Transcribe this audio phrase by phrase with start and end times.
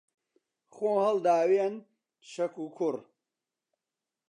[0.73, 1.75] خۆ هەڵداوێن
[2.31, 2.95] شەک و کوور